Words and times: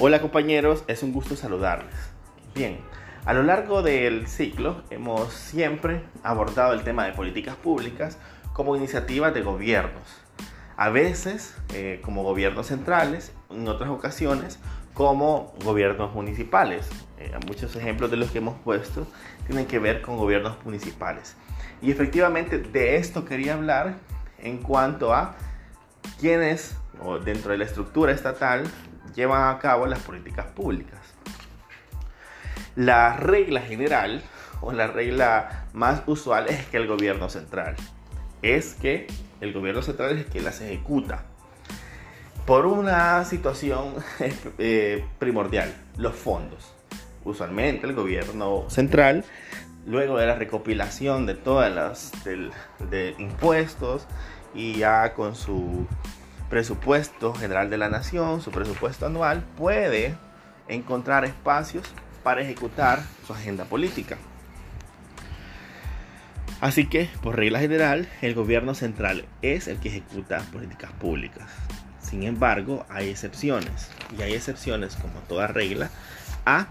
Hola 0.00 0.20
compañeros, 0.20 0.84
es 0.86 1.02
un 1.02 1.12
gusto 1.12 1.34
saludarles. 1.34 1.92
Bien, 2.54 2.78
a 3.24 3.34
lo 3.34 3.42
largo 3.42 3.82
del 3.82 4.28
ciclo 4.28 4.84
hemos 4.90 5.32
siempre 5.32 6.02
abordado 6.22 6.72
el 6.72 6.84
tema 6.84 7.04
de 7.04 7.14
políticas 7.14 7.56
públicas 7.56 8.16
como 8.52 8.76
iniciativas 8.76 9.34
de 9.34 9.42
gobiernos. 9.42 10.04
A 10.76 10.90
veces 10.90 11.56
eh, 11.74 12.00
como 12.04 12.22
gobiernos 12.22 12.68
centrales, 12.68 13.32
en 13.50 13.66
otras 13.66 13.90
ocasiones 13.90 14.60
como 14.94 15.52
gobiernos 15.64 16.14
municipales. 16.14 16.88
Eh, 17.18 17.32
muchos 17.48 17.74
ejemplos 17.74 18.08
de 18.12 18.18
los 18.18 18.30
que 18.30 18.38
hemos 18.38 18.56
puesto 18.60 19.04
tienen 19.48 19.66
que 19.66 19.80
ver 19.80 20.00
con 20.00 20.16
gobiernos 20.16 20.64
municipales. 20.64 21.34
Y 21.82 21.90
efectivamente 21.90 22.58
de 22.58 22.98
esto 22.98 23.24
quería 23.24 23.54
hablar 23.54 23.96
en 24.38 24.58
cuanto 24.58 25.12
a 25.12 25.34
quienes 26.20 26.76
o 27.02 27.18
dentro 27.18 27.50
de 27.50 27.58
la 27.58 27.64
estructura 27.64 28.12
estatal 28.12 28.64
llevan 29.14 29.54
a 29.54 29.58
cabo 29.58 29.86
las 29.86 30.00
políticas 30.00 30.46
públicas. 30.46 31.00
La 32.76 33.16
regla 33.16 33.60
general 33.60 34.22
o 34.60 34.72
la 34.72 34.86
regla 34.86 35.66
más 35.72 36.02
usual 36.06 36.46
es 36.48 36.66
que 36.66 36.76
el 36.76 36.86
gobierno 36.86 37.28
central 37.28 37.76
es 38.42 38.74
que 38.74 39.06
el 39.40 39.52
gobierno 39.52 39.82
central 39.82 40.18
es 40.18 40.26
que 40.26 40.40
las 40.40 40.60
ejecuta 40.60 41.24
por 42.46 42.66
una 42.66 43.24
situación 43.24 43.94
eh, 44.58 45.04
primordial, 45.18 45.74
los 45.96 46.14
fondos. 46.14 46.72
Usualmente 47.24 47.86
el 47.86 47.92
gobierno 47.92 48.70
central, 48.70 49.24
luego 49.86 50.18
de 50.18 50.26
la 50.26 50.34
recopilación 50.34 51.26
de 51.26 51.34
todas 51.34 51.72
las 51.74 52.12
de 52.90 53.14
impuestos 53.18 54.06
y 54.54 54.78
ya 54.78 55.12
con 55.12 55.34
su 55.34 55.86
presupuesto 56.48 57.34
general 57.34 57.70
de 57.70 57.78
la 57.78 57.88
nación, 57.88 58.40
su 58.40 58.50
presupuesto 58.50 59.06
anual, 59.06 59.44
puede 59.56 60.14
encontrar 60.68 61.24
espacios 61.24 61.84
para 62.22 62.42
ejecutar 62.42 63.02
su 63.26 63.32
agenda 63.32 63.64
política. 63.64 64.18
Así 66.60 66.86
que, 66.86 67.08
por 67.22 67.36
regla 67.36 67.60
general, 67.60 68.08
el 68.20 68.34
gobierno 68.34 68.74
central 68.74 69.26
es 69.42 69.68
el 69.68 69.78
que 69.78 69.90
ejecuta 69.90 70.40
políticas 70.52 70.90
públicas. 70.92 71.48
Sin 72.00 72.24
embargo, 72.24 72.84
hay 72.88 73.10
excepciones, 73.10 73.90
y 74.18 74.22
hay 74.22 74.32
excepciones, 74.32 74.96
como 74.96 75.20
toda 75.20 75.46
regla, 75.46 75.90
a 76.46 76.66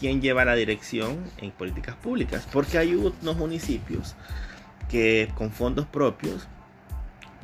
quien 0.00 0.20
lleva 0.20 0.44
la 0.44 0.54
dirección 0.54 1.24
en 1.36 1.50
políticas 1.52 1.94
públicas, 1.96 2.48
porque 2.52 2.78
hay 2.78 2.94
unos 2.94 3.36
municipios 3.36 4.16
que 4.88 5.30
con 5.36 5.52
fondos 5.52 5.86
propios 5.86 6.48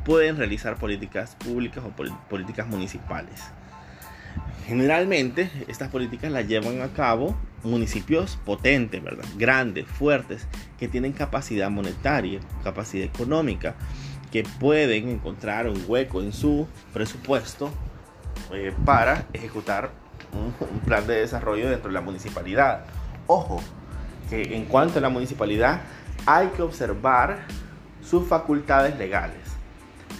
pueden 0.05 0.37
realizar 0.37 0.77
políticas 0.77 1.37
públicas 1.37 1.85
o 1.85 1.91
políticas 2.29 2.67
municipales. 2.67 3.43
Generalmente 4.67 5.51
estas 5.69 5.91
políticas 5.91 6.33
las 6.33 6.49
llevan 6.49 6.81
a 6.81 6.89
cabo 6.89 7.37
municipios 7.63 8.39
potentes, 8.45 9.03
¿verdad? 9.03 9.25
Grandes, 9.37 9.87
fuertes, 9.87 10.47
que 10.79 10.89
tienen 10.89 11.13
capacidad 11.13 11.71
monetaria, 11.71 12.41
capacidad 12.63 13.05
económica, 13.05 13.75
que 14.31 14.43
pueden 14.43 15.09
encontrar 15.09 15.69
un 15.69 15.83
hueco 15.87 16.21
en 16.21 16.33
su 16.33 16.67
presupuesto 16.93 17.71
eh, 18.53 18.73
para 18.85 19.27
ejecutar 19.33 19.91
un, 20.33 20.81
plan 20.81 21.07
de 21.07 21.21
desarrollo 21.21 21.71
dentro 21.71 21.89
de 21.89 21.95
la 21.95 22.01
municipalidad. 22.01 22.85
Ojo, 23.27 23.63
que 24.29 24.57
en 24.57 24.65
cuanto 24.65 24.99
a 24.99 25.03
la 25.03 25.09
municipalidad 25.09 25.83
hay 26.27 26.49
que 26.49 26.63
observar 26.63 27.45
sus 28.03 28.27
facultades 28.27 28.99
legales. 28.99 29.54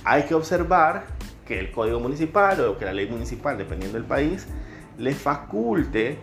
Hay 0.05 0.24
que 0.24 0.34
observar 0.34 1.06
que 1.47 1.58
el 1.58 1.70
código 1.72 2.00
municipal 2.00 2.60
o 2.60 2.78
que 2.78 2.84
la 2.84 2.92
ley 2.92 3.08
municipal, 3.08 3.56
dependiendo 3.56 3.98
del 3.98 4.06
país, 4.06 4.47
le 4.98 5.14
faculte 5.14 6.19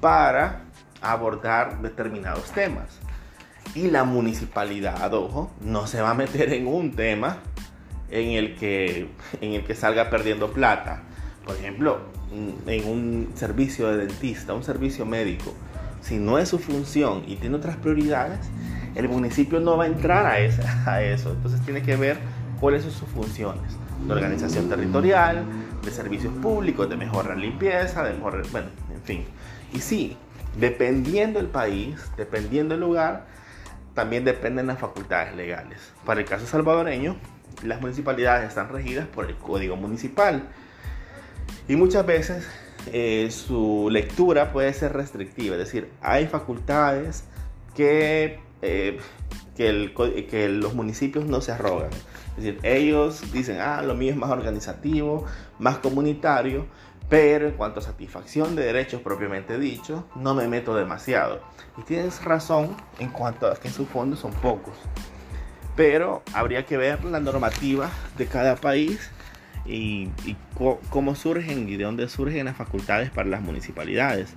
para 0.00 0.62
abordar 1.00 1.80
determinados 1.80 2.50
temas. 2.52 2.98
Y 3.74 3.90
la 3.90 4.04
municipalidad, 4.04 5.12
ojo, 5.14 5.50
no 5.60 5.86
se 5.86 6.00
va 6.00 6.10
a 6.10 6.14
meter 6.14 6.52
en 6.52 6.66
un 6.66 6.94
tema 6.94 7.38
en 8.10 8.30
el 8.30 8.56
que, 8.56 9.10
en 9.40 9.52
el 9.52 9.64
que 9.64 9.74
salga 9.74 10.10
perdiendo 10.10 10.52
plata. 10.52 11.02
Por 11.44 11.56
ejemplo, 11.56 12.00
en 12.66 12.88
un 12.88 13.32
servicio 13.34 13.88
de 13.88 14.06
dentista, 14.06 14.54
un 14.54 14.64
servicio 14.64 15.04
médico, 15.04 15.54
si 16.00 16.16
no 16.16 16.38
es 16.38 16.48
su 16.48 16.58
función 16.58 17.24
y 17.26 17.36
tiene 17.36 17.56
otras 17.56 17.76
prioridades, 17.76 18.40
el 18.94 19.08
municipio 19.08 19.60
no 19.60 19.76
va 19.76 19.84
a 19.84 19.86
entrar 19.86 20.26
a, 20.26 20.90
a 20.90 21.02
eso. 21.02 21.30
Entonces 21.32 21.60
tiene 21.62 21.82
que 21.82 21.96
ver 21.96 22.18
cuáles 22.60 22.82
son 22.82 22.92
sus 22.92 23.08
funciones 23.08 23.76
de 24.06 24.12
organización 24.12 24.68
territorial, 24.68 25.44
de 25.82 25.90
servicios 25.90 26.32
públicos, 26.34 26.88
de 26.88 26.96
mejorar 26.96 27.36
limpieza, 27.36 28.04
de 28.04 28.14
mejorar, 28.14 28.42
bueno, 28.50 28.68
en 28.94 29.02
fin. 29.02 29.24
Y 29.72 29.78
sí, 29.80 30.16
dependiendo 30.58 31.38
del 31.38 31.48
país, 31.48 31.96
dependiendo 32.16 32.74
del 32.74 32.80
lugar, 32.80 33.26
también 33.94 34.24
dependen 34.24 34.66
las 34.66 34.78
facultades 34.78 35.34
legales. 35.34 35.78
Para 36.04 36.20
el 36.20 36.26
caso 36.26 36.46
salvadoreño, 36.46 37.16
las 37.64 37.80
municipalidades 37.80 38.48
están 38.48 38.68
regidas 38.68 39.06
por 39.06 39.26
el 39.26 39.36
Código 39.36 39.76
Municipal 39.76 40.42
y 41.68 41.76
muchas 41.76 42.04
veces 42.04 42.46
eh, 42.92 43.28
su 43.30 43.88
lectura 43.90 44.52
puede 44.52 44.72
ser 44.72 44.92
restrictiva, 44.92 45.56
es 45.56 45.60
decir, 45.60 45.90
hay 46.00 46.26
facultades 46.26 47.24
que, 47.74 48.38
eh, 48.62 48.98
que, 49.56 50.26
que 50.30 50.48
los 50.48 50.74
municipios 50.74 51.26
no 51.26 51.40
se 51.40 51.52
arrogan. 51.52 51.90
Es 52.36 52.44
decir, 52.44 52.60
ellos 52.62 53.32
dicen, 53.32 53.58
ah, 53.60 53.82
lo 53.82 53.94
mío 53.94 54.10
es 54.10 54.16
más 54.16 54.30
organizativo, 54.30 55.24
más 55.58 55.78
comunitario, 55.78 56.66
pero 57.08 57.46
en 57.46 57.54
cuanto 57.54 57.80
a 57.80 57.82
satisfacción 57.82 58.56
de 58.56 58.64
derechos 58.64 59.00
propiamente 59.00 59.58
dicho, 59.58 60.06
no 60.16 60.34
me 60.34 60.48
meto 60.48 60.74
demasiado. 60.74 61.40
Y 61.78 61.82
tienes 61.82 62.22
razón 62.24 62.76
en 62.98 63.10
cuanto 63.10 63.46
a 63.46 63.56
que 63.56 63.70
sus 63.70 63.88
fondos 63.88 64.20
son 64.20 64.32
pocos. 64.32 64.74
Pero 65.76 66.22
habría 66.32 66.66
que 66.66 66.76
ver 66.76 67.04
la 67.04 67.20
normativa 67.20 67.90
de 68.16 68.26
cada 68.26 68.56
país 68.56 69.10
y, 69.64 70.10
cómo 70.90 71.14
surgen 71.14 71.68
y 71.68 71.76
de 71.76 71.84
dónde 71.84 72.08
surgen 72.08 72.46
las 72.46 72.56
facultades 72.56 73.10
para 73.10 73.28
las 73.28 73.42
municipalidades. 73.42 74.34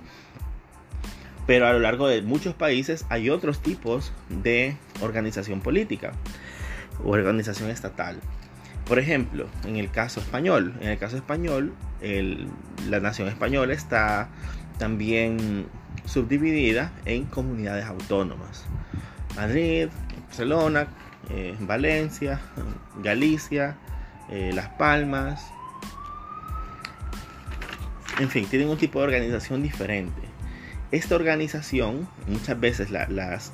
Pero 1.46 1.66
a 1.66 1.72
lo 1.72 1.80
largo 1.80 2.06
de 2.06 2.22
muchos 2.22 2.54
países 2.54 3.04
hay 3.08 3.30
otros 3.30 3.60
tipos 3.60 4.12
de 4.28 4.76
organización 5.00 5.60
política 5.60 6.12
organización 7.04 7.70
estatal. 7.70 8.18
Por 8.86 8.98
ejemplo, 8.98 9.46
en 9.64 9.76
el 9.76 9.90
caso 9.90 10.20
español, 10.20 10.74
en 10.80 10.88
el 10.88 10.98
caso 10.98 11.16
español, 11.16 11.74
la 12.88 13.00
nación 13.00 13.28
española 13.28 13.72
está 13.72 14.28
también 14.78 15.66
subdividida 16.06 16.92
en 17.04 17.24
comunidades 17.26 17.84
autónomas. 17.84 18.64
Madrid, 19.36 19.88
Barcelona, 20.26 20.88
eh, 21.30 21.54
Valencia, 21.60 22.40
Galicia, 23.02 23.76
eh, 24.28 24.50
Las 24.52 24.70
Palmas. 24.70 25.52
En 28.18 28.28
fin, 28.28 28.46
tienen 28.46 28.68
un 28.68 28.76
tipo 28.76 28.98
de 28.98 29.04
organización 29.04 29.62
diferente. 29.62 30.29
Esta 30.92 31.14
organización, 31.14 32.08
muchas 32.26 32.58
veces 32.58 32.90
las, 32.90 33.52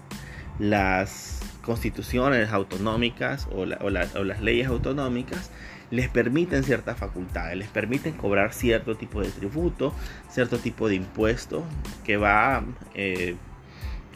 constituciones 1.63 2.51
autonómicas 2.51 3.49
o, 3.53 3.67
las 3.67 4.41
leyes 4.41 4.69
autonómicas 4.69 5.51
les 5.91 6.09
permiten 6.09 6.65
ciertas 6.65 6.97
facultades, 6.97 7.57
les 7.57 7.69
permiten 7.69 8.15
cobrar 8.15 8.53
cierto 8.53 8.97
tipo 8.97 9.21
de 9.21 9.29
tributo, 9.29 9.93
cierto 10.31 10.59
tipo 10.59 10.89
de 10.89 10.95
impuesto 10.97 11.65
que 12.05 12.17
va, 12.17 12.65
eh, 12.95 13.37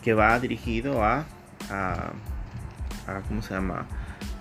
que 0.02 0.14
va 0.14 0.38
dirigido 0.40 1.04
a, 1.04 1.26
a, 1.68 2.12
¿cómo 3.28 3.42
se 3.42 3.54
llama? 3.54 3.86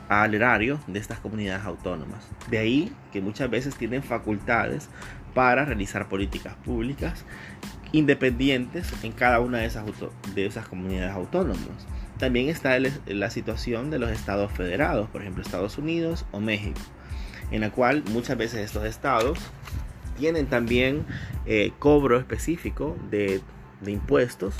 al 0.10 0.34
erario 0.34 0.80
de 0.88 0.98
estas 0.98 1.20
comunidades 1.20 1.64
autónomas. 1.66 2.28
De 2.50 2.58
ahí 2.58 2.92
que 3.14 3.22
muchas 3.22 3.50
veces 3.50 3.76
tienen 3.76 4.02
facultades 4.02 4.90
para 5.34 5.66
realizar 5.66 6.10
políticas 6.10 6.56
públicas 6.66 7.26
independientes 7.92 8.92
en 9.04 9.12
cada 9.12 9.40
una 9.40 9.60
de 9.60 9.66
esas, 9.66 9.86
de 10.36 10.46
esas 10.46 10.68
comunidades 10.68 11.14
autónomas. 11.14 11.88
También 12.18 12.50
está 12.50 12.78
la 12.80 13.30
situación 13.30 13.90
de 13.90 14.00
los 14.00 14.12
estados 14.12 14.52
federados, 14.52 15.10
por 15.10 15.22
ejemplo 15.22 15.42
Estados 15.42 15.78
Unidos 15.78 16.26
o 16.32 16.40
México, 16.40 16.80
en 17.50 17.62
la 17.62 17.72
cual 17.72 18.04
muchas 18.12 18.38
veces 18.38 18.60
estos 18.60 18.84
estados 18.86 19.40
tienen 20.18 20.48
también 20.48 21.06
eh, 21.46 21.72
cobro 21.80 22.20
específico 22.20 22.98
de, 23.10 23.42
impuestos 23.88 24.54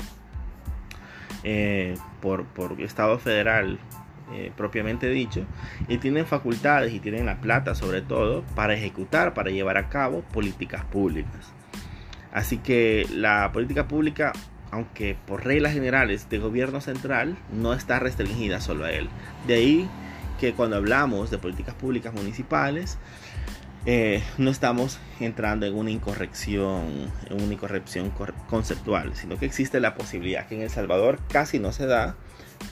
eh, 1.44 1.96
por, 2.22 2.46
por, 2.46 2.80
estado 2.80 3.18
federal 3.18 3.78
eh, 4.32 4.52
propiamente 4.56 5.08
dicho, 5.08 5.44
y 5.88 5.98
tienen 5.98 6.26
facultades 6.26 6.92
y 6.92 7.00
tienen 7.00 7.26
la 7.26 7.40
plata 7.40 7.74
sobre 7.74 8.02
todo 8.02 8.44
para 8.54 8.74
ejecutar, 8.74 9.34
para 9.34 9.50
llevar 9.50 9.76
a 9.76 9.88
cabo 9.88 10.22
políticas 10.22 10.84
públicas. 10.84 11.52
Así 12.32 12.58
que 12.58 13.06
la 13.10 13.50
política 13.52 13.88
pública 13.88 14.32
aunque 14.70 15.16
por 15.26 15.44
reglas 15.44 15.72
generales 15.72 16.28
de 16.28 16.38
gobierno 16.38 16.80
central, 16.80 17.36
no 17.52 17.72
está 17.72 17.98
restringida 17.98 18.60
solo 18.60 18.84
a 18.84 18.92
él. 18.92 19.08
De 19.46 19.54
ahí 19.54 19.88
que 20.38 20.54
cuando 20.54 20.76
hablamos 20.76 21.30
de 21.30 21.38
políticas 21.38 21.74
públicas 21.74 22.14
municipales, 22.14 22.98
eh, 23.86 24.22
no 24.38 24.50
estamos 24.50 24.98
entrando 25.20 25.66
en 25.66 25.74
una 25.74 25.90
incorrección, 25.90 27.10
en 27.28 27.42
una 27.42 27.52
incorrección 27.52 28.12
conceptual, 28.48 29.14
sino 29.14 29.38
que 29.38 29.46
existe 29.46 29.80
la 29.80 29.94
posibilidad 29.94 30.46
que 30.46 30.54
en 30.54 30.62
El 30.62 30.70
Salvador 30.70 31.18
casi 31.28 31.58
no 31.58 31.72
se 31.72 31.86
da, 31.86 32.14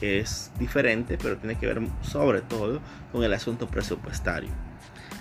es 0.01 0.51
diferente, 0.59 1.17
pero 1.21 1.37
tiene 1.37 1.57
que 1.57 1.67
ver 1.67 1.81
sobre 2.01 2.41
todo 2.41 2.79
con 3.11 3.23
el 3.23 3.33
asunto 3.33 3.67
presupuestario. 3.67 4.49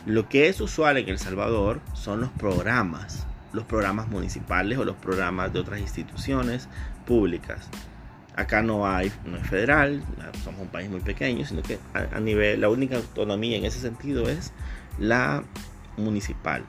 Lo 0.06 0.28
que 0.28 0.48
es 0.48 0.60
usual 0.60 0.96
en 0.96 1.08
El 1.08 1.18
Salvador 1.18 1.80
son 1.94 2.20
los 2.20 2.30
programas, 2.30 3.26
los 3.52 3.64
programas 3.64 4.08
municipales 4.08 4.78
o 4.78 4.84
los 4.84 4.96
programas 4.96 5.52
de 5.52 5.60
otras 5.60 5.80
instituciones 5.80 6.68
públicas. 7.06 7.68
Acá 8.36 8.62
no 8.62 8.86
hay, 8.86 9.10
no 9.24 9.36
es 9.36 9.46
federal, 9.48 10.02
somos 10.44 10.60
un 10.62 10.68
país 10.68 10.88
muy 10.88 11.00
pequeño, 11.00 11.44
sino 11.44 11.62
que 11.62 11.78
a, 11.92 12.20
nivel, 12.20 12.60
la 12.60 12.68
única 12.68 12.96
autonomía 12.96 13.56
en 13.56 13.64
ese 13.64 13.80
sentido 13.80 14.28
es 14.28 14.52
la 14.98 15.42
municipal. 15.96 16.64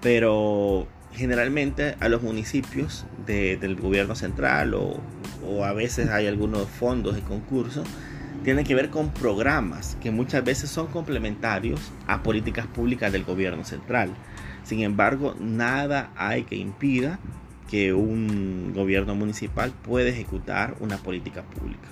Pero 0.00 0.88
generalmente 1.12 1.96
a 2.00 2.08
los 2.08 2.22
municipios 2.22 3.04
del 3.26 3.76
gobierno 3.76 4.14
central 4.14 4.74
o, 4.74 5.00
o, 5.46 5.64
a 5.64 5.72
veces 5.72 6.10
hay 6.10 6.26
algunos 6.26 6.68
fondos 6.68 7.14
de 7.14 7.22
concurso, 7.22 7.84
tienen 8.42 8.64
que 8.64 8.74
ver 8.74 8.90
con 8.90 9.10
programas 9.10 9.96
que 10.02 10.10
muchas 10.10 10.44
veces 10.44 10.70
son 10.70 10.88
complementarios 10.88 11.92
a 12.06 12.22
políticas 12.22 12.66
públicas 12.66 13.10
del 13.10 13.24
gobierno 13.24 13.64
central. 13.64 14.10
Sin 14.64 14.80
embargo, 14.80 15.34
nada 15.40 16.10
hay 16.16 16.44
que 16.44 16.56
impida 16.56 17.18
que 17.70 17.94
un 17.94 18.72
gobierno 18.74 19.14
municipal 19.14 19.72
pueda 19.72 20.10
ejecutar 20.10 20.76
una 20.80 20.98
política 20.98 21.42
pública. 21.42 21.88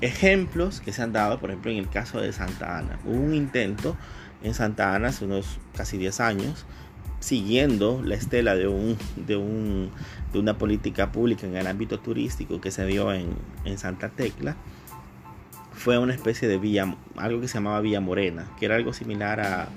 Ejemplos 0.00 0.80
que 0.80 0.92
se 0.92 1.02
han 1.02 1.12
dado, 1.12 1.38
por 1.40 1.50
ejemplo, 1.50 1.70
en 1.70 1.78
el 1.78 1.88
caso 1.88 2.20
de 2.20 2.32
Santa 2.32 2.78
Ana. 2.78 2.98
Hubo 3.04 3.20
un 3.20 3.34
intento 3.34 3.96
en 4.42 4.54
Santa 4.54 4.94
Ana 4.94 5.08
hace 5.08 5.26
unos 5.26 5.58
casi 5.76 5.98
10 5.98 6.20
años, 6.20 6.64
siguiendo 7.20 8.02
la 8.04 8.14
estela 8.14 8.56
de, 8.56 8.66
un, 8.66 8.96
de, 9.14 9.36
un, 9.36 9.90
de 10.32 10.38
una 10.38 10.58
política 10.58 11.12
pública 11.12 11.46
en 11.46 11.56
el 11.56 11.66
ámbito 11.66 12.00
turístico 12.00 12.60
que 12.60 12.70
se 12.70 12.86
dio 12.86 13.12
en, 13.12 13.28
en 13.64 13.78
Santa 13.78 14.08
Tecla. 14.08 14.56
Fue 15.72 15.98
una 15.98 16.14
especie 16.14 16.48
de 16.48 16.58
villa, 16.58 16.94
algo 17.16 17.40
que 17.40 17.48
se 17.48 17.54
llamaba 17.54 17.80
Villa 17.80 18.00
Morena, 18.00 18.46
que 18.58 18.66
era 18.66 18.76
algo 18.76 18.92
similar 18.92 19.40
a, 19.40 19.68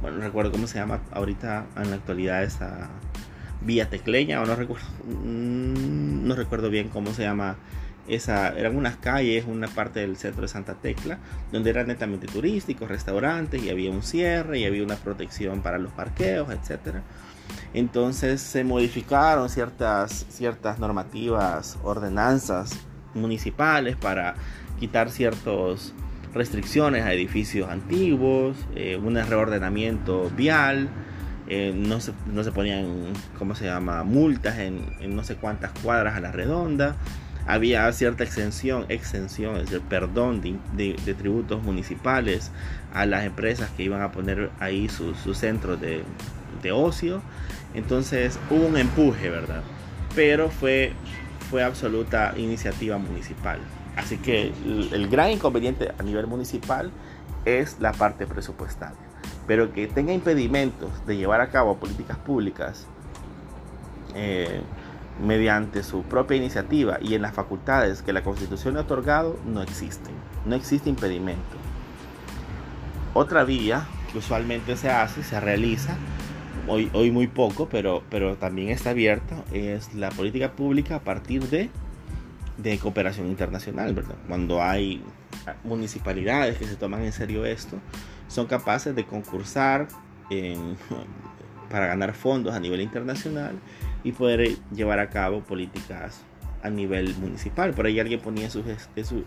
bueno, 0.00 0.18
no 0.18 0.24
recuerdo 0.24 0.52
cómo 0.52 0.66
se 0.66 0.78
llama 0.78 1.00
ahorita 1.12 1.66
en 1.76 1.90
la 1.90 1.96
actualidad 1.96 2.42
esa 2.42 2.88
Villa 3.60 3.90
Tecleña, 3.90 4.40
o 4.40 4.46
no 4.46 4.54
recuerdo, 4.56 4.86
mm, 5.06 6.26
no 6.26 6.34
recuerdo 6.34 6.70
bien 6.70 6.88
cómo 6.88 7.12
se 7.12 7.22
llama 7.22 7.56
esa, 8.10 8.48
eran 8.58 8.76
unas 8.76 8.96
calles, 8.96 9.44
una 9.46 9.68
parte 9.68 10.00
del 10.00 10.16
centro 10.16 10.42
de 10.42 10.48
Santa 10.48 10.74
Tecla, 10.74 11.18
donde 11.52 11.70
eran 11.70 11.86
netamente 11.86 12.26
turísticos, 12.26 12.88
restaurantes, 12.88 13.62
y 13.62 13.70
había 13.70 13.90
un 13.90 14.02
cierre, 14.02 14.58
y 14.58 14.64
había 14.64 14.82
una 14.82 14.96
protección 14.96 15.62
para 15.62 15.78
los 15.78 15.92
parqueos, 15.92 16.48
etc. 16.50 16.96
Entonces 17.72 18.40
se 18.40 18.64
modificaron 18.64 19.48
ciertas, 19.48 20.26
ciertas 20.28 20.78
normativas, 20.78 21.78
ordenanzas 21.82 22.76
municipales 23.14 23.96
para 23.96 24.34
quitar 24.78 25.10
ciertas 25.10 25.92
restricciones 26.34 27.04
a 27.04 27.12
edificios 27.12 27.68
antiguos, 27.68 28.56
eh, 28.74 28.96
un 28.96 29.14
reordenamiento 29.14 30.30
vial, 30.36 30.88
eh, 31.48 31.72
no, 31.74 32.00
se, 32.00 32.12
no, 32.32 32.44
se, 32.44 32.52
ponían, 32.52 32.86
¿cómo 33.38 33.54
se 33.56 33.64
llama?, 33.64 34.04
multas 34.04 34.58
en, 34.58 34.94
en 35.00 35.16
no 35.16 35.24
sé 35.24 35.34
cuántas 35.34 35.72
cuadras 35.82 36.16
a 36.16 36.20
la 36.20 36.30
redonda 36.30 36.96
había 37.52 37.90
cierta 37.92 38.24
exención, 38.24 38.86
exención, 38.88 39.56
es 39.56 39.70
perdón 39.88 40.40
de, 40.40 40.94
tributos 41.18 41.62
municipales 41.62 42.50
a 42.94 43.06
las 43.06 43.24
empresas 43.24 43.70
que 43.70 43.82
iban 43.82 44.02
a 44.02 44.12
poner 44.12 44.50
ahí 44.60 44.88
sus 44.88 45.16
su 45.18 45.34
centros 45.34 45.80
de, 45.80 46.04
ocio. 46.72 47.22
Entonces 47.74 48.38
hubo 48.50 48.66
un 48.66 48.76
empuje, 48.76 49.30
¿verdad? 49.30 49.62
Pero 50.14 50.50
fue, 50.50 50.92
fue 51.50 51.62
absoluta 51.62 52.34
iniciativa 52.36 52.98
municipal. 52.98 53.58
Así 53.96 54.18
que 54.18 54.52
el, 54.92 55.08
gran 55.08 55.30
inconveniente 55.30 55.92
a 55.98 56.02
nivel 56.02 56.26
municipal 56.26 56.90
es 57.44 57.80
la 57.80 57.92
parte 57.92 58.26
presupuestaria. 58.26 58.98
Pero 59.46 59.72
que 59.72 59.88
tenga 59.88 60.12
impedimentos 60.12 60.90
de 61.06 61.16
llevar 61.16 61.40
a 61.40 61.48
cabo 61.48 61.76
políticas 61.76 62.18
públicas 62.18 62.86
eh, 64.14 64.60
mediante 65.20 65.82
su 65.82 66.02
propia 66.02 66.36
iniciativa 66.36 66.98
y 67.00 67.14
en 67.14 67.22
las 67.22 67.34
facultades 67.34 68.02
que 68.02 68.12
la 68.12 68.22
Constitución 68.22 68.76
ha 68.76 68.80
otorgado, 68.80 69.38
no 69.46 69.62
existen. 69.62 70.14
No 70.46 70.54
existe 70.54 70.88
impedimento. 70.88 71.56
Otra 73.12 73.44
vía 73.44 73.86
que 74.12 74.18
usualmente 74.18 74.76
se 74.76 74.90
hace, 74.90 75.22
se 75.22 75.38
realiza, 75.40 75.96
hoy, 76.68 76.90
hoy 76.92 77.10
muy 77.10 77.26
poco, 77.26 77.68
pero, 77.68 78.02
pero 78.10 78.36
también 78.36 78.70
está 78.70 78.90
abierta, 78.90 79.36
es 79.52 79.94
la 79.94 80.10
política 80.10 80.52
pública 80.52 80.96
a 80.96 81.00
partir 81.00 81.48
de, 81.48 81.70
de 82.56 82.78
cooperación 82.78 83.26
internacional, 83.26 83.94
¿verdad? 83.94 84.16
Cuando 84.28 84.62
hay 84.62 85.02
municipalidades 85.64 86.58
que 86.58 86.66
se 86.66 86.76
toman 86.76 87.02
en 87.02 87.12
serio 87.12 87.44
esto, 87.44 87.78
son 88.28 88.46
capaces 88.46 88.94
de 88.94 89.04
concursar 89.04 89.88
para 91.70 91.86
ganar 91.86 92.12
fondos 92.14 92.54
a 92.54 92.60
nivel 92.60 92.80
internacional 92.80 93.58
y 94.04 94.12
poder 94.12 94.56
llevar 94.74 94.98
a 94.98 95.08
cabo 95.08 95.40
políticas 95.42 96.22
a 96.62 96.68
nivel 96.68 97.14
municipal. 97.16 97.72
Por 97.72 97.86
ahí 97.86 97.98
alguien 98.00 98.20
ponía 98.20 98.48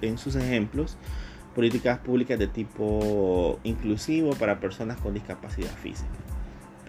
en 0.02 0.18
sus 0.18 0.36
ejemplos 0.36 0.98
políticas 1.56 2.00
públicas 2.00 2.38
de 2.38 2.48
tipo 2.48 3.60
inclusivo 3.64 4.32
para 4.32 4.60
personas 4.60 5.00
con 5.00 5.14
discapacidad 5.14 5.72
física. 5.72 6.10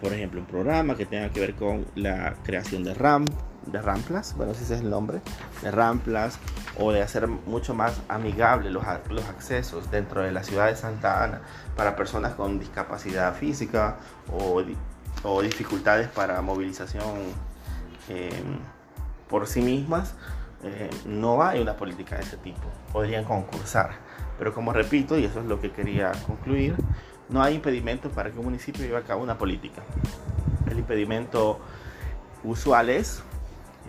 Por 0.01 0.11
ejemplo, 0.13 0.41
un 0.41 0.47
programa 0.47 0.95
que 0.95 1.05
tenga 1.05 1.29
que 1.29 1.39
ver 1.39 1.55
con 1.55 1.85
la 1.95 2.35
creación 2.43 2.83
de 2.83 2.93
RAM, 2.93 3.25
de 3.65 3.81
ramplas, 3.81 4.35
bueno, 4.35 4.53
si 4.53 4.63
ese 4.63 4.75
es 4.75 4.81
el 4.81 4.89
nombre, 4.89 5.21
de 5.63 5.71
ramplas, 5.71 6.37
o 6.77 6.91
de 6.91 7.01
hacer 7.01 7.27
mucho 7.27 7.73
más 7.73 8.01
amigable 8.09 8.69
los, 8.69 8.83
los 9.09 9.25
accesos 9.29 9.89
dentro 9.91 10.21
de 10.21 10.31
la 10.31 10.43
ciudad 10.43 10.67
de 10.67 10.75
Santa 10.75 11.23
Ana 11.23 11.41
para 11.75 11.95
personas 11.95 12.33
con 12.33 12.59
discapacidad 12.59 13.33
física 13.35 13.97
o, 14.31 14.61
o 15.25 15.41
dificultades 15.41 16.07
para 16.07 16.41
movilización 16.41 17.33
Em, 18.07 18.59
por 19.27 19.47
sí 19.47 19.61
mismas, 19.61 20.13
eh, 20.63 20.89
no 21.05 21.41
hay 21.41 21.59
una 21.59 21.75
política 21.75 22.15
de 22.17 22.21
ese 22.21 22.37
tipo. 22.37 22.61
Podrían 22.93 23.23
concursar. 23.23 23.91
Pero 24.37 24.53
como 24.53 24.73
repito, 24.73 25.17
y 25.17 25.25
eso 25.25 25.39
es 25.39 25.45
lo 25.45 25.59
que 25.59 25.71
quería 25.71 26.11
concluir, 26.27 26.75
no 27.29 27.41
hay 27.41 27.55
impedimento 27.55 28.09
para 28.09 28.31
que 28.31 28.37
un 28.37 28.45
municipio 28.45 28.83
lleve 28.83 28.97
a 28.97 29.03
cabo 29.03 29.23
una 29.23 29.37
política. 29.37 29.81
El 30.69 30.77
impedimento 30.79 31.59
usual 32.43 32.89
es 32.89 33.23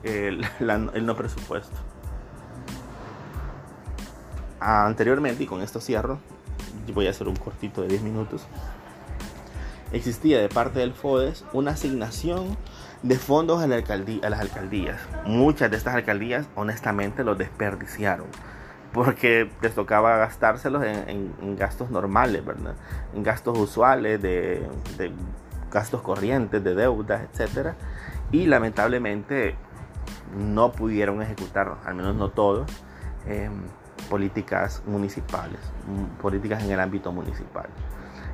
el, 0.02 0.46
no 1.06 1.16
presupuesto. 1.16 1.76
Anteriormente, 4.58 5.44
y 5.44 5.46
con 5.46 5.60
esto 5.60 5.80
cierro, 5.80 6.18
voy 6.94 7.06
a 7.06 7.10
hacer 7.10 7.28
un 7.28 7.36
cortito 7.36 7.82
de 7.82 7.88
10 7.88 8.02
minutos, 8.02 8.46
existía 9.92 10.40
de 10.40 10.48
parte 10.48 10.80
del 10.80 10.92
FODES 10.92 11.44
una 11.52 11.72
asignación 11.72 12.56
de 13.02 13.16
fondos 13.16 13.62
a, 13.62 13.66
la 13.66 13.76
a 13.76 14.30
las 14.30 14.40
alcaldías. 14.40 15.00
Muchas 15.24 15.70
de 15.70 15.76
estas 15.76 15.94
alcaldías 15.94 16.48
honestamente 16.54 17.24
los 17.24 17.38
desperdiciaron 17.38 18.26
porque 18.92 19.50
les 19.60 19.74
tocaba 19.74 20.16
gastárselos 20.16 20.82
en, 20.82 21.56
gastos 21.56 21.90
normales, 21.90 22.42
¿verdad? 22.44 22.74
En 23.14 23.22
gastos 23.22 23.58
usuales, 23.58 24.22
de, 24.22 24.66
gastos 25.70 26.00
corrientes, 26.00 26.64
de 26.64 26.74
deudas, 26.74 27.22
etc. 27.34 27.74
Y 28.32 28.46
lamentablemente 28.46 29.54
no 30.34 30.72
pudieron 30.72 31.20
ejecutar, 31.20 31.76
al 31.84 31.94
menos 31.94 32.16
no 32.16 32.30
todos, 32.30 32.70
em, 33.26 33.52
políticas 34.08 34.82
municipales, 34.86 35.60
políticas 36.22 36.64
en 36.64 36.70
el 36.70 36.80
ámbito 36.80 37.12
municipal 37.12 37.66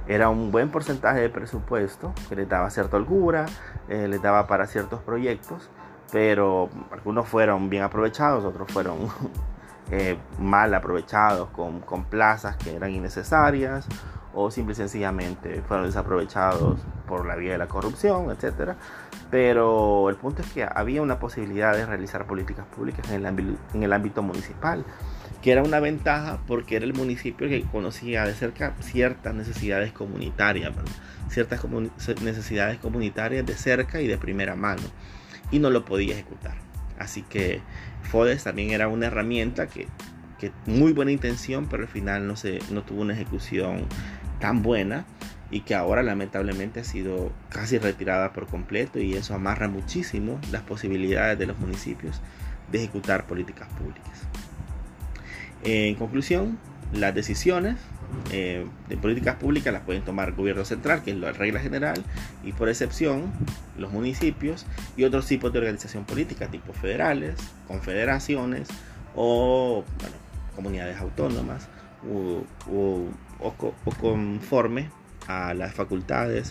era 0.09 0.29
un 0.29 0.51
buen 0.51 0.71
porcentaje 0.71 1.21
de 1.21 1.31
presupuesto 1.31 2.13
que 2.29 2.37
les 2.37 2.49
daba 2.49 2.71
cierta 2.71 2.97
holgura, 2.97 3.47
eh, 3.89 4.09
les 4.09 4.21
daba 4.21 4.47
para 4.47 4.67
ciertos 4.67 5.01
proyectos, 5.01 5.71
pero 6.11 6.69
algunos 6.91 7.29
fueron 7.29 7.71
bien 7.71 7.83
aprovechados, 7.83 8.45
otros 8.45 8.71
fueron 8.73 8.99
eh, 9.91 10.19
mal 10.39 10.75
aprovechados 10.75 11.49
con, 11.51 11.81
con, 11.81 12.05
plazas 12.05 12.57
que 12.57 12.75
eran 12.75 12.91
innecesarias 12.91 13.87
o 14.35 14.51
simple 14.51 14.73
y 14.73 14.77
sencillamente 14.77 15.63
fueron 15.63 15.87
desaprovechados 15.87 16.81
por 17.07 17.27
la 17.27 17.37
vía 17.37 17.53
de 17.53 17.59
la 17.59 17.69
corrupción, 17.69 18.31
etc. 18.31 18.73
Pero 19.31 20.09
el 20.09 20.17
punto 20.17 20.43
es 20.43 20.51
que 20.53 20.65
había 20.65 21.03
una 21.03 21.19
posibilidad 21.19 21.75
de 21.75 21.87
realizar 21.87 22.27
políticas 22.27 22.67
públicas 22.67 23.11
en 23.11 23.25
el, 23.25 23.59
en 23.75 23.83
el 23.83 23.93
ámbito 23.93 24.23
municipal 24.23 24.85
que 25.43 25.51
era 25.51 25.63
una 25.63 25.81
ventaja 25.81 26.39
porque 26.47 26.77
era 26.77 26.85
el 26.85 26.95
municipio 26.95 27.49
que 27.49 27.63
conocía 27.63 28.25
de 28.25 28.33
cerca 28.33 28.75
ciertas 28.81 29.35
necesidades 29.35 29.93
comunitarias, 29.93 30.73
ciertas 31.29 31.61
necesidades 32.23 32.79
comunitarias 32.79 33.45
de 33.45 33.55
cerca 33.55 34.01
y 34.01 34.07
de 34.07 34.19
primera 34.19 34.55
mano, 34.55 34.83
y 35.51 35.59
no 35.59 35.69
lo 35.69 35.85
podía 35.85 36.15
ejecutar. 36.15 36.55
Así 36.99 37.23
que 37.23 37.61
FODES 38.05 38.45
también 38.45 38.71
era 38.71 38.87
una 38.87 39.07
herramienta 39.07 39.67
que, 39.67 39.89
que 40.39 40.53
muy 40.67 40.93
buena 40.93 41.11
intención, 41.11 41.67
pero 41.69 41.83
al 41.83 41.89
final 41.89 42.29
no, 42.29 42.37
se, 42.37 42.61
no 42.71 42.83
tuvo 42.83 43.03
una 43.03 43.15
ejecución 43.15 43.87
tan 44.39 44.63
buena 44.63 45.05
y 45.51 45.63
que 45.63 45.75
ahora 45.75 46.05
lamentablemente 46.05 46.81
ha 46.81 46.85
sido 46.85 47.33
casi 47.49 47.79
retirada 47.79 48.33
por 48.33 48.47
completo 48.47 49.01
y 49.01 49.15
eso 49.15 49.35
amarra 49.35 49.69
muchísimo 49.69 50.41
las 50.53 50.63
posibilidades 50.63 51.39
de 51.39 51.47
los 51.47 51.59
municipios 51.59 52.21
de 52.71 52.79
ejecutar 52.79 53.27
políticas 53.27 53.69
públicas. 53.71 54.27
En 55.65 55.95
conclusión, 55.95 56.59
las 56.93 57.15
decisiones 57.15 57.77
eh, 58.31 58.67
de 58.89 58.97
políticas 58.97 59.37
públicas 59.37 59.73
las 59.73 59.83
pueden 59.83 60.03
tomar 60.03 60.31
el 60.31 60.35
gobierno 60.35 60.65
central, 60.65 61.03
que 61.03 61.13
es 61.13 61.17
la 61.17 61.33
regla 61.33 61.61
general, 61.61 62.03
y 62.45 62.53
por 62.53 62.69
excepción 62.69 63.33
los 63.79 63.93
municipios 63.93 64.67
y 64.97 65.05
otros 65.05 65.27
tipos 65.27 65.53
de 65.53 65.61
organización 65.61 66.05
política, 66.05 66.49
tipo 66.49 66.73
federales, 66.73 67.37
confederaciones 67.69 68.69
o 69.15 69.85
comunidades 70.55 70.99
autónomas 70.99 71.69
o, 72.11 72.45
conforme 74.01 74.91
a 75.29 75.55
las 75.55 75.73
facultades 75.75 76.51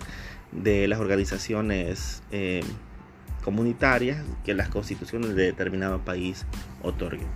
de 0.51 0.87
las 0.87 0.99
organizaciones 0.99 2.23
eh, 2.31 2.63
comunitarias 3.43 4.23
que 4.45 4.53
las 4.53 4.69
constituciones 4.69 5.35
de 5.35 5.43
determinado 5.43 5.99
país 5.99 6.45
otorguen. 6.81 7.27